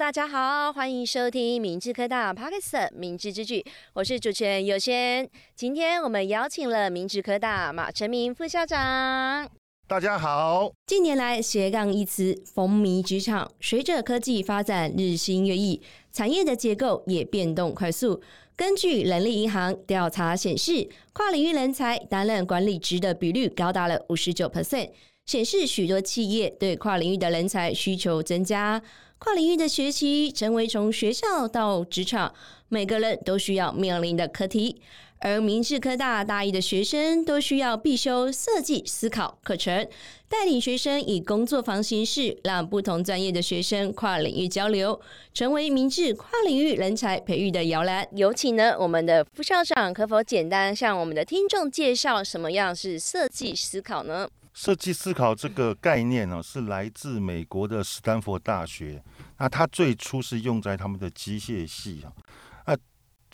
[0.00, 3.62] 大家好，欢迎收听明治科大 Podcast 明治之举，
[3.92, 5.28] 我是主持人尤先。
[5.54, 9.46] 今天我们邀请了明治科大马成明副校长。
[9.86, 10.72] 大家好。
[10.86, 18.22] 近年来斜杠一词风靡职场，随着科技发展日新月异，产业的结构也变动快速。
[18.56, 24.92] 根据人力银行调查显示，跨领域人才担任管理职的比率高达了五十九 percent，
[25.26, 28.82] 显示许多企业对跨领域的人才需求增加。
[29.22, 32.34] 跨领域的学习成为从学校到职场
[32.70, 34.80] 每个人都需要面临的课题，
[35.18, 39.86] 而明治科大大一的学生都需要必修设计思考课程，
[40.26, 44.98] 带领学生以工作坊形式，让不同专业的学生跨领域交流，
[45.34, 48.08] 成为明治跨领域人才培育的摇篮。
[48.12, 54.26] 有请呢，我们的副校长可否简单向我们的听众介绍什么样是设计思考呢？
[54.60, 59.02] 设计思考这个概念呢，是来自美国的斯坦福大学。
[59.38, 62.12] 那它最初是用在他们的机械系啊，
[62.66, 62.76] 啊，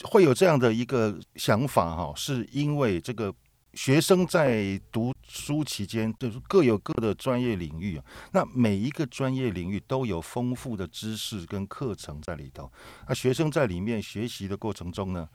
[0.05, 3.35] 会有这样的一个想法哈，是因为这个
[3.75, 8.05] 学生在读书期间，就是各有各的专业领域啊。
[8.31, 12.71] 那每一个专业领域都有丰富的知识跟课程在里头。
[13.09, 15.29] 那学生在里面学习的过程中呢，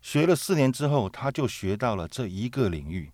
[0.00, 3.10] 学了四年之后，他就学到了这一个领域。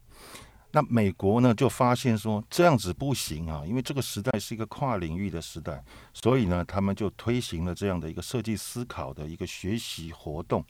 [0.74, 10.64] 那美国呢，就发现说这样子不行啊，因为这个时代是一个跨领域的时代，所以呢，他们就推行了这样的一个设计思考的一个学习活动。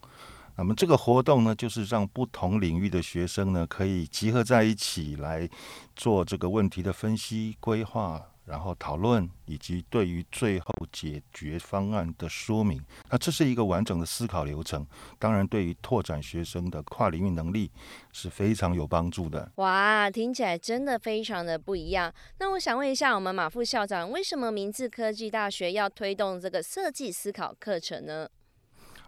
[0.56, 5.48] 那么这个活动呢，就是让不同领域的学生呢，可以集合在一起来
[5.94, 8.20] 做这个问题的分析、规划。
[8.44, 14.84] 然后讨论以及对于最后解决方案的说明，那这是一个完整的思考流程。
[15.18, 17.70] 当然，对于拓展学生的跨领域能力
[18.12, 19.50] 是非常有帮助的。
[19.56, 22.12] 哇，听起来真的非常的不一样。
[22.38, 28.28] 那我想问一下，我们马副校长，为什么明治科技大学要推动这个设计思考课程呢？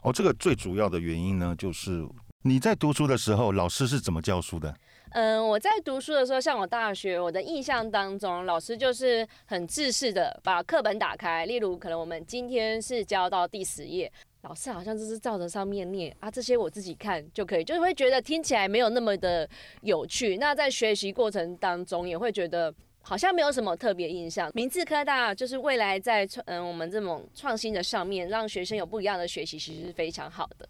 [0.02, 2.06] 哦，这个最主要的原因呢，就是
[2.42, 4.76] 你在读书的时候，老师是怎么教书的？
[5.14, 14.10] 嗯，我在读书的时候，像我大学，我的印象当中，老师就是很制式的把课本打开，例如可能我们今天是教到第十页，
[14.42, 19.48] 老师好像就是照着上面念啊，这些我自己看就可以，就是会觉得听起来没有那么的
[19.82, 20.36] 有趣。
[20.38, 24.50] 那在学习过程当中，也会觉得好像没有什么特别印象。
[24.52, 30.68] 明志科大就是未来在嗯我们这种创新的上面，让学生有不一样的学习，其实是非常好的。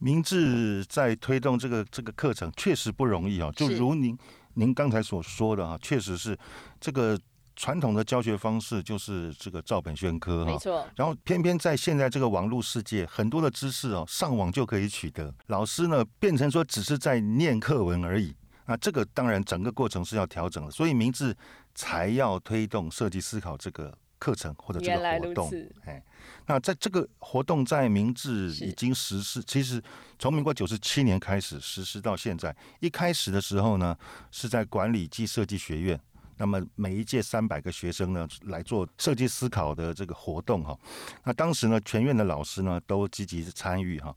[0.00, 4.18] 明志在推动这个这个课程确实不容易啊，就如您
[4.54, 6.36] 您刚才所说的啊，确实是
[6.80, 7.18] 这个
[7.54, 10.86] 传统的教学方式就是这个照本宣科哈，没错。
[10.96, 18.34] 然后偏偏在现在这个网络世界，很多的知识哦，上网就可以取得，老师呢变成说只是在念课文而已，
[18.64, 21.36] 那这个当然整个过程是要调整的，所以明志
[21.74, 23.94] 才要推动设计思考这个。
[24.20, 25.50] 课程或者这个活动，
[25.86, 26.00] 哎，
[26.46, 29.82] 那在这个活动在明治已经实施，其实
[30.18, 32.54] 从民国九十七年开始实施到现在。
[32.80, 33.96] 一开始的时候呢，
[34.30, 35.98] 是在管理暨设计学院，
[36.36, 40.78] 那么每一届三百个学生呢来做设计思考的这个活动哈。
[41.24, 44.14] 那当时呢，全院的老师呢都积极参与哈。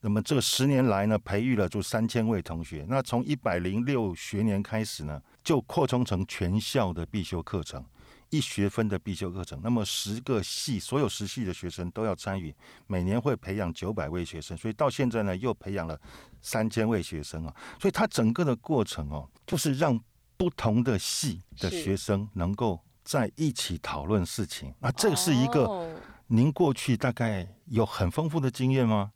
[0.00, 2.84] 那么这十年来呢，培育了就三千位同学。
[2.88, 7.84] 那从一百零六学年开始呢，就扩充成全校的必修课程。
[8.30, 12.54] 一学分的必修课程，那么十个系所有十系的学生都要参与，
[12.86, 15.98] 每年会培养九百位学生，所以到现在呢又培养了
[16.42, 19.98] 三千位学生啊，所以它整个的过程哦，就是让
[20.36, 24.74] 不同的系的学生能够在一起讨论事情。
[24.80, 25.90] 那这是一个
[26.26, 29.12] 您过去大概有很丰富的经验吗？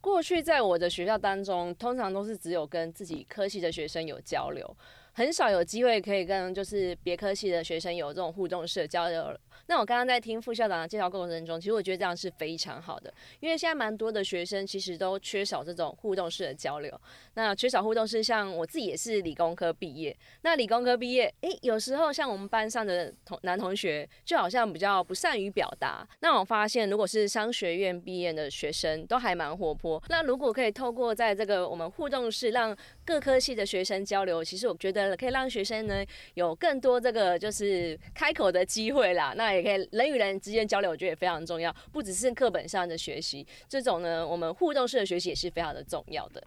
[0.00, 4.76] 过去在我的学校当中，通常都是只有跟自己科系的学生有交流。
[5.14, 9.32] 很少有机会可以跟就是别科系的学生有这种互动式的交流。
[9.66, 17.00] 那我刚刚在听副校长的介绍过程中，其实我觉得这样是非常好的，因为现在蛮多的学生其实都缺少这种互动式的交流。
[17.34, 26.06] 那缺少互动式，像我自己也是理工科毕业，那理工科毕业，诶，有时候像我们班上的同男同学，就好像比较不善于表达。
[26.20, 30.02] 那我发现，如果是商学院毕业的学生，都还蛮活泼。
[30.08, 36.04] 那如果可以透过在这个我们互动式，让各科系的学生交流，其实我觉得可以让学生呢
[36.34, 39.34] 有更多这个就是开口的机会啦。
[39.36, 46.42] 那也可以人与人之间交流，我觉得也非常重要，不只是课本上的学习，这种呢，我们互动式的学习也是非常的重要的。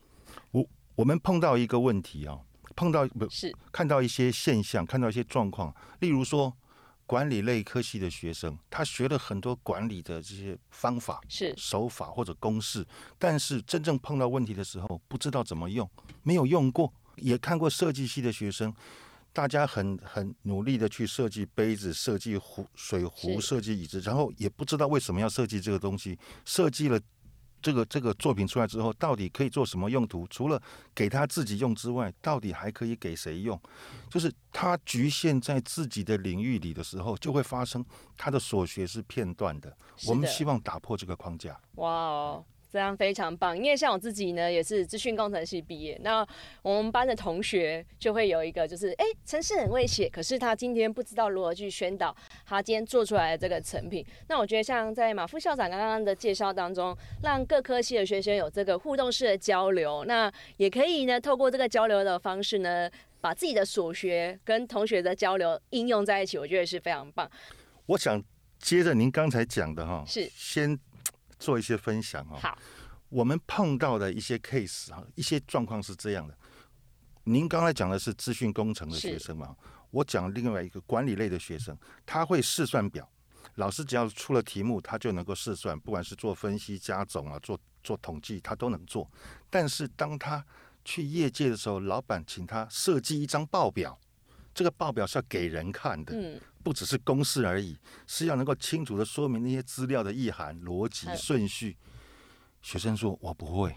[0.52, 0.66] 我
[0.96, 2.40] 我们碰到一个问题啊，
[2.76, 6.54] 碰到不是看到一些现象，看到一些状况，例如说
[7.06, 12.86] 管理类科系的学生，他学了很多管理的这些方法、是手法或者公式，
[13.18, 15.90] 但是真正碰到问题的时候，不知道怎么用，
[16.24, 18.74] 没有用过，也看过设计系的学生。
[19.34, 27.00] 大家很很努力的去设计杯子、设计壶、水壶、设计椅子，然后也不知道为什么要设计这个东西，设计了。
[27.60, 30.28] 这个这个作品出来之后，到底可以做什么用途？
[30.28, 30.62] 除了
[30.94, 33.60] 给他自己用之外，到底还可以给谁用？
[34.12, 37.84] 就是他局限在自己的领域里的时候，就会发生
[38.16, 39.76] 他的所学是片段的。
[40.08, 41.60] 我们希望打破这个框架。
[41.78, 42.46] 哇哦！
[42.70, 45.98] 这样非常棒，因为像我自己呢，也是资讯工程系毕业。
[46.04, 46.28] 那
[46.62, 52.16] 我们班的同学就会有一个，就是哎，程式很会写，可是他今天不知道如何去宣导
[52.46, 54.06] 他今天做出来的这个成品。
[54.28, 62.90] 那我觉得，像在马副校长刚刚的介绍当中，让各科系的学生有这个互动式的交流，那也可以呢，透过这个交流的方式呢，
[63.22, 67.30] 把自己的所学跟同学的交流应用在一起，我觉得是非常棒。
[67.86, 68.22] 我想
[68.60, 70.78] 接着您刚才讲的哈，是先。
[71.40, 72.58] 做一些分享啊，好，
[73.10, 76.38] 我们碰到的一些 case 啊，一些状况是这样的。
[77.24, 79.56] 您刚才讲的是资讯工程的学生嘛？
[79.92, 83.10] 我讲另外一个管理类的学生，他会试算表，
[83.56, 89.10] 老师只要出了题目，他就能够试算，不管是做分析、加总啊，做做统计，他都能做。
[89.50, 90.46] 但是当他
[90.84, 94.00] 去业界的时候，老板请他设计一张报表，
[94.58, 96.14] 这个报表是要给人看的。
[96.16, 96.42] 嗯。
[96.64, 97.78] 不只是公式而已，
[98.08, 101.78] 是要能够清楚的说明那些资料的意涵、逻辑、顺序。
[102.62, 103.74] 学生说：“我不会，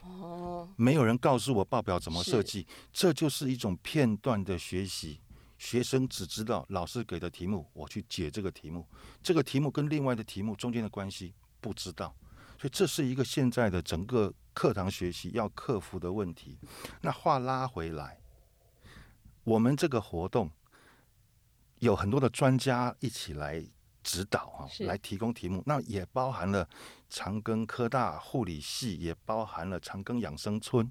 [0.77, 5.21] 没有人告诉我报表怎么设计。”这就是一种片段的学习。
[5.56, 8.85] 学生只知道老师给的题目，我去解这个题目。
[9.23, 12.17] 这个题目跟另外的题目中间的关系不知道，
[12.59, 16.59] 所以这是一个现在的整个课堂学习要克服的问题。
[17.03, 18.19] 那话拉回来，
[19.44, 20.50] 我们这个活动。
[21.81, 23.62] 有很多的专家一起来
[24.03, 25.62] 指导啊，来提供题目。
[25.67, 26.67] 那也包含了
[27.11, 30.91] 长庚科大护理系，也包含了长庚养生村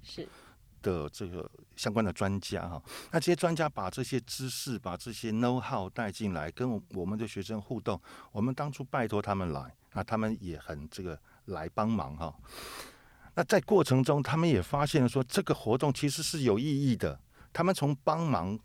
[0.82, 2.82] 的这个相关的专家哈。
[3.10, 8.00] 那这些专家把这些知识、把这些 know how 带进来，跟我们的学生互动。
[8.32, 12.34] 我们当初拜托他们来，那他们也很这个来帮忙哈。
[13.34, 17.20] 那在过程中，他们也发现了说，这个活动其实是有意义的。
[17.52, 18.58] 他们从帮忙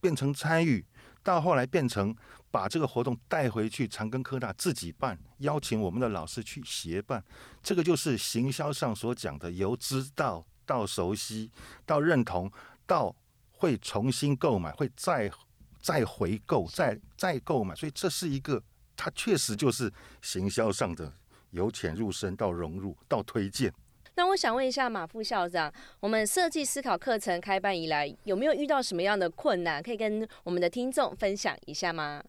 [0.00, 0.84] 变成参与。
[1.22, 2.14] 到后来变成
[2.50, 7.24] 把这个活动带回去长庚科大自己办，邀请我们的老师去协办，
[7.62, 11.50] 这个就是行销上所讲的由知道到熟悉
[11.86, 12.50] 到认同
[12.86, 13.14] 到
[13.50, 15.30] 会重新购买，会再
[15.80, 18.62] 再回购再再购买，所以这是一个
[18.96, 21.12] 它确实就是行销上的
[21.50, 23.72] 由浅入深到融入到推荐。
[24.14, 29.82] 那我想问一下马副校长，我们设计思考课程开办以来，有没有遇到什么样的困难？
[29.82, 32.22] 可以跟我们的听众分享一下吗？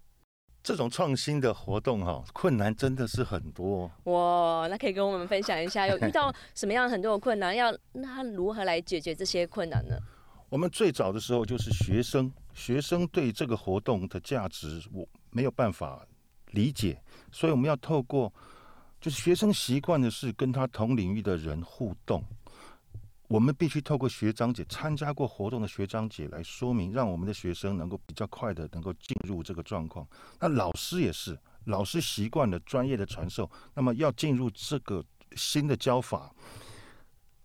[0.64, 3.92] 这种创新的活动哈，困难真的是很多。
[4.06, 7.54] 哇，那可以跟我们分享一下，有遇到 什么样很多的困难？
[7.54, 9.98] 要那如何来解决这些困难呢？
[10.48, 16.08] 我们最早的时候就是学生，学生对这个活动的价值我没有办法
[16.52, 18.34] 理解，所以我们要透过。
[19.04, 22.24] 就是学生习惯的是跟他同领域的人互动，
[23.28, 30.08] 我们必须透过学长姐参加过活动的学长姐来说明，让我们的学生能够比较快的能够进入这个状况。
[30.40, 35.04] 那老师也是，老师习惯了专业的传授，那么要进入这个
[35.36, 36.34] 新的教法、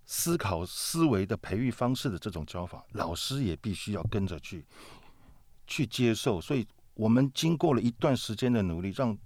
[0.05, 4.65] 思考思维的培育方式的这种教法，老师也必须要跟着去
[5.67, 6.41] 去接受。
[6.41, 9.19] 所以我们经过了一段时间的努力，让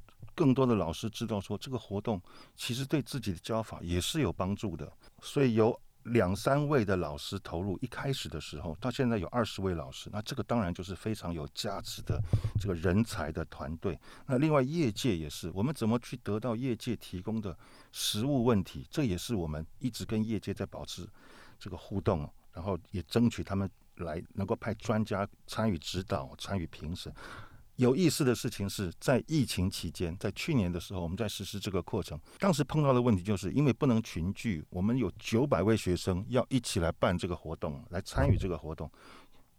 [0.43, 2.21] 更多的老师知道说，这个活动
[2.57, 7.79] 其实对自己的教法也是有帮助的，所以有两三位的老师投入。
[7.81, 12.21] 一开始的时候，到现在有二十位老师，那这个当然就是非常有价值的
[12.61, 13.97] 这个人才的团队。
[14.27, 17.57] 那另外业界也是，我们怎么去得到业界提供的
[17.93, 21.09] 实务问题，这也是我们一直跟业界在保持
[21.57, 27.15] 这个互动，然后也争取他们来能够派专家参与指导、参与评审。
[27.77, 38.91] 有意思的事情是在疫情期间，在去年的时候，我们在实施这个课程，当时碰到的问题就是因为不能群聚，我们有九百位学生要一起来办这个活动，来参与这个活动。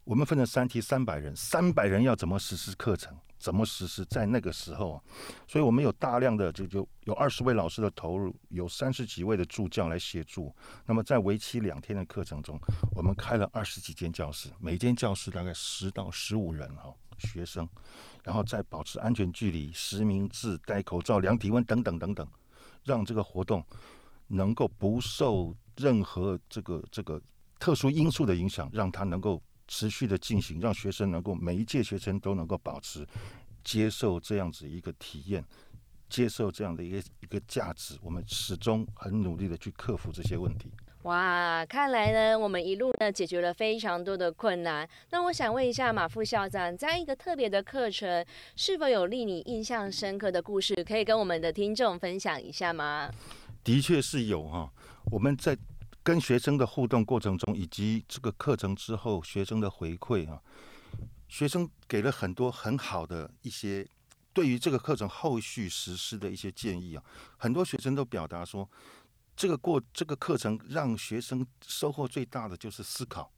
[0.04, 3.18] 我们分成三梯，三百人，三百人要怎么实施课程？
[3.40, 4.06] 怎么实施？
[4.06, 5.02] 在那个时候，
[5.48, 10.54] 所以我们有大量的就就有二十位老师的投入，有三十几位的助教来协助。
[10.86, 12.58] 那么在为期两天的课程中，
[12.96, 16.94] 我们开了二十几间教室，每间教室大概十到十五人哈。
[17.20, 17.68] 学生，
[18.24, 22.28] 然后再保持安全距离、实名制、戴口罩、量体温等等等等，
[22.84, 23.64] 让这个活动
[24.28, 27.22] 能够不受任何这个这个
[27.60, 33.08] 特殊因素的影响，让它能够持续的进行，让学生能够每一届学生都能够保持
[33.64, 35.44] 接受这样子一个体验。
[36.10, 40.72] 接受这样的一个一个价值，我们始终很努力的去克服这些问题。
[41.04, 44.88] 哇，看来呢，我们一路呢解决了非常多的困难。
[45.10, 53.12] 那我想问一下马副校长，在一个特别的课程，是否有令你印象深刻的故事，可以跟我们的听众分享一下吗？
[53.66, 54.72] 的确是有哈，
[55.12, 55.58] 我们在
[56.04, 60.42] 跟学生的互动过程中，以及这个课程之后学生的回馈啊，
[61.28, 63.86] 学生给了很多很好的一些
[64.32, 67.04] 对于这个课程后续实施的一些建议啊，
[67.36, 68.70] 很多学生都表达说。
[69.36, 73.32] 这个过这个课程让学生收获最大的就是思考，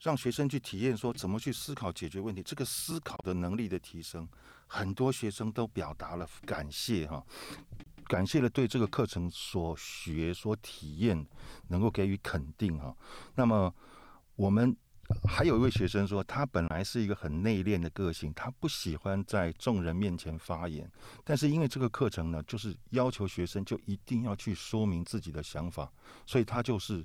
[0.00, 4.28] 让学生去体验说怎么去思考解决问题，这个思考的能力的提升，
[4.66, 7.24] 很多学生都表达了感谢哈，
[8.06, 11.26] 感谢了对这个课程所学所体验
[11.68, 12.96] 能够给予肯定哈。
[13.34, 13.74] 那么
[14.36, 14.76] 我们。
[15.26, 20.90] 还有一位学生说，他本来是一个很内敛的个性，他不喜欢在众人面前发言。
[21.24, 25.90] 但是因为这个课程呢，就是要求学生就一定要去说明自己的想法，
[26.26, 27.04] 所以他就是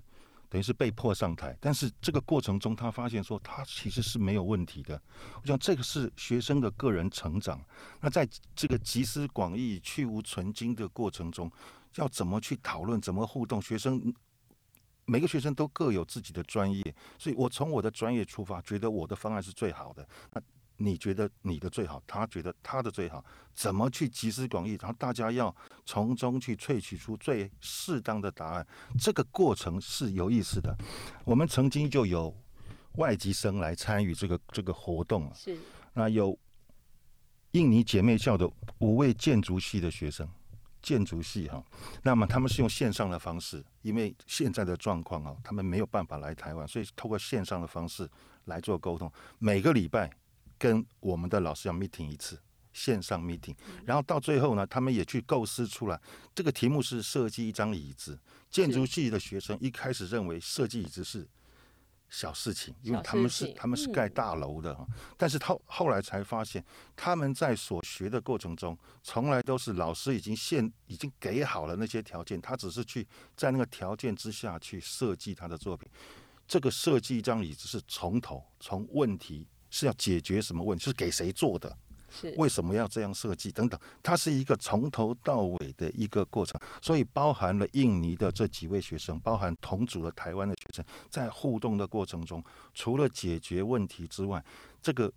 [0.50, 1.57] 等于是被迫上台。
[1.62, 5.01] 但是这个过程中，他发现说他其实是没有问题的。
[5.41, 7.63] 我想这个是学生的个人成长。
[8.01, 11.50] 那在这个集思广益、去芜存菁的过程中，
[11.95, 14.13] 要怎么去讨论、怎么互动，学生。
[15.05, 20.07] 每个学生都各有自己的专业，所以我从我的专业出发，觉得我的方案是最好的。
[20.31, 20.41] 那
[20.77, 24.77] 你觉得你的最好，他觉得他的最好，怎么去集思广益？
[24.81, 25.55] 然后大家要
[25.86, 28.67] 从中去萃取出最适当的答案。
[29.00, 30.75] 这个过程是有意思的。
[31.25, 32.36] 我们曾经就有
[32.93, 35.57] 外籍生来参与这个这个活动啊，是
[35.93, 36.38] 那有
[37.51, 40.27] 印尼姐妹校的五位建筑系的学生。
[40.83, 41.63] 建筑系哈，
[42.03, 48.07] 那么他们是用线上的方式，因为现在的状况啊，他们没有办法来台湾，所以透过线上的方式
[48.45, 49.11] 来做沟通。
[49.39, 50.11] 每个礼拜
[50.57, 52.37] 跟我们的老师要 meeting 一次，
[52.73, 55.99] 线上 meeting，然后到最后呢，他们也去构思出来，
[56.35, 58.19] 这个题目是设计一张椅子。
[58.49, 61.27] 建筑系的学生一开始认为设计椅子是。
[62.13, 66.63] 小事情，因为他们是他们是盖大楼的，嗯、但是他后来才发现，
[66.96, 75.89] 他们在所学的过程中，从来都是老师已经现已经给好了那些条件，他只是去在那个条件之下去设计他的作品。
[76.48, 81.75] 这个设计一张椅子是从头从问题是要解决什么问题，是给谁做的？
[82.38, 83.51] 为什么要这样设计？
[83.51, 92.43] 等等，它是一个从头到尾的一个过程，所以包含了印尼的这几位学生，包含同组的台湾的学生，在互动的过程中，
[92.74, 94.43] 除了解决问题之外，
[94.82, 95.12] 这个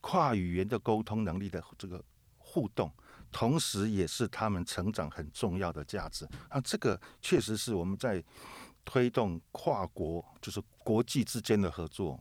[0.00, 2.02] 跨语言的沟通能力的这个
[2.38, 2.92] 互动，
[3.32, 6.28] 同时也是他们成长很重要的价值。
[6.48, 8.22] 啊，这个确实是我们在
[8.84, 12.20] 推动跨国，就是国际之间的合作。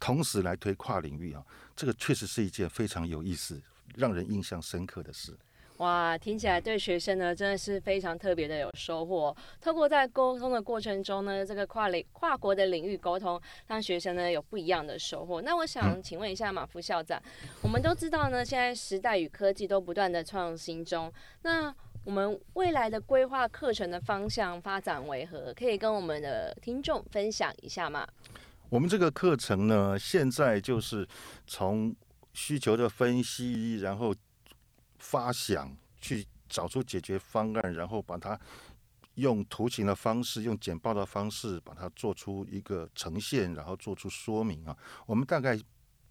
[0.00, 1.44] 同时来推跨领域啊，
[1.76, 3.60] 这个确实是一件非常有意思、
[3.96, 5.36] 让人印象深刻的事。
[5.78, 9.36] 哇，听起来对学生呢真的是非常特别的有收获。
[9.60, 15.40] 透过在沟通的过程中呢，这个跨领跨国的领域沟通，让学生呢有不一样的收获。
[15.40, 21.12] 那我想请问一下马副校长，嗯、我们都知道呢，现在时代与科技都不断的创新中，
[21.42, 25.54] 那我们未来的规划课程的方向发展为何？
[25.54, 28.04] 可以跟我们的听众分享一下吗？
[28.70, 31.08] 我们这个课程呢，现在就是
[31.46, 31.94] 从
[32.34, 34.14] 需求的分析，然后
[34.98, 38.38] 发想，去找出解决方案，然后把它
[39.14, 44.76] 用图形的方式，用简报的方式，把它做出一个呈现，然后做出说明啊。
[45.06, 45.58] 我们大概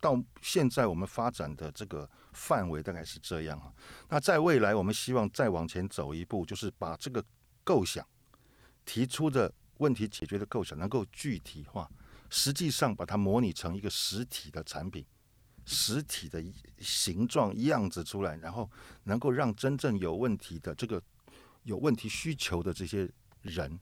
[0.01, 3.71] 到现在我们发展的这个范围大概是这样啊。
[4.09, 7.23] 那在未来，我们希望再往前走一步，就是把这个
[7.63, 8.03] 构想
[8.83, 11.87] 提出的问题解决的构想能够具体化。
[12.29, 15.05] 实际上，把它模拟成一个实体的产品，
[15.65, 16.43] 实体的
[16.79, 18.69] 形状样子出来，然后
[19.03, 21.01] 能够让真正有问题的这个
[21.63, 23.09] 有问题需求的这些
[23.41, 23.79] 人，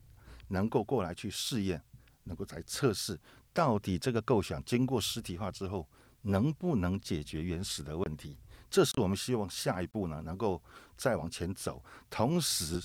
[0.48, 1.82] 能够过来去试验，
[2.24, 3.18] 能够来测试，
[3.52, 5.88] 到底这个构想经过实体化之后，
[6.22, 8.36] 能不能解决原始的问题？
[8.68, 10.60] 这是我们希望下一步呢，能够
[10.96, 11.84] 再往前走。
[12.10, 12.82] 同时，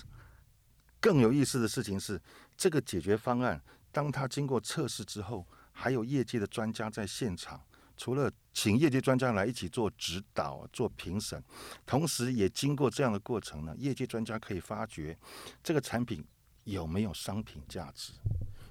[0.99, 2.21] 更有意思的事情是，
[2.55, 3.61] 这个解决方案。
[3.91, 7.61] 当他经过测试之后，还有业界的专家在现场，
[7.97, 11.43] 除了请业界专家来一起做指导、做评审，
[11.85, 15.17] 同时也经过这样的过程呢，业界专家可以发觉
[15.61, 16.25] 这个产品
[16.63, 18.13] 有没有商品价值。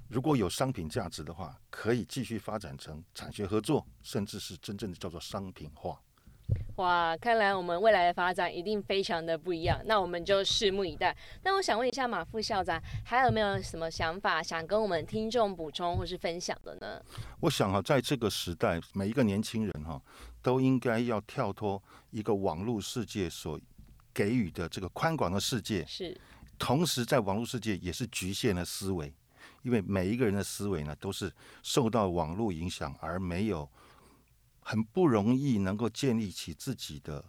[0.09, 6.03] 如果有商品价值的话，可以继续发展成产学合作，甚至是真正的叫做商品化。
[6.81, 11.15] 哇，看来我们未来的发展一定非常的不一样，那我们就拭目以待。
[11.43, 16.99] 那我想问一下马副校长，还有没有什么想法想跟我们听众补充或是分享的呢？
[17.41, 20.01] 我想啊，在这个时代，每一个年轻人哈，
[20.41, 21.83] 都应该要跳脱
[22.13, 23.61] 一个网络世界所
[24.15, 26.19] 给予的这个宽广的世界，是，
[26.59, 29.13] 同时在网络世界也是局限了思维，
[29.61, 31.31] 因为每一个人的思维呢，都是
[31.63, 33.69] 受到网络影响，而没有
[34.61, 37.25] 很不容易能够建立起自己的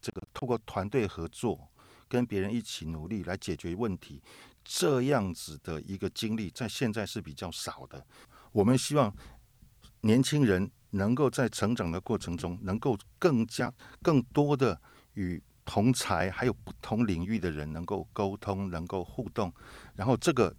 [0.00, 1.70] 这个透过团队合作，
[2.08, 4.22] 跟别人一起努力来解决问题，
[4.64, 8.04] 这样子的一个经历，在现在是比较少的。
[8.50, 9.14] 我们希望
[10.00, 14.80] 年轻人能够在成长的过程中，能够更加更多的
[15.14, 19.52] 与同才还有不同领域的人能够沟通，能够互动，
[19.94, 20.54] 然后这个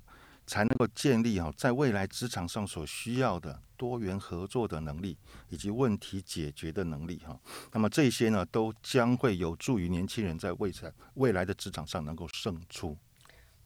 [0.48, 5.18] 才能够建立好，在未来职场上所需要的多元合作的能力
[5.50, 7.38] 以及问题解决的能力哈。
[7.74, 12.98] 那么这些呢，都将会有助于年轻人在未来未来的职场上能够胜出。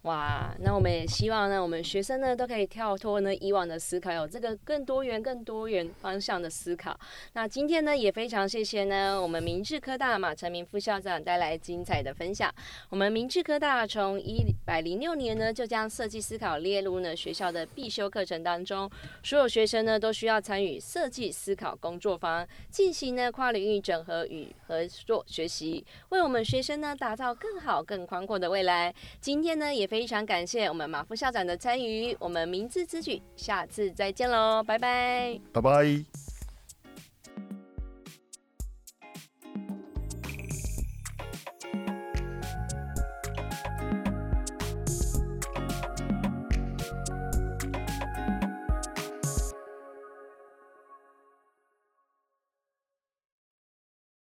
[0.03, 6.97] 哇，那我们也希望呢，我们学生呢都可以跳脱呢以往的思考，有这个更多元、更多元方向的思考。
[7.33, 12.53] 那今天呢也非常谢谢呢我们明治科大马成明副校长带来精彩的分享。
[12.89, 18.89] 我们明治科大从一百零六年呢就将设计思考列入呢学校的必修课程当中，
[19.23, 28.93] 所有学生呢都需要参与设计思考工作坊，进行呢跨领域整合与合作学习，为我们学生呢打造更好、更宽阔的未来。
[29.19, 30.07] 今天呢也非。
[30.07, 36.26] 常感谢我们马副校长的参与，我们明智之举，下次再见喽，拜拜，拜拜。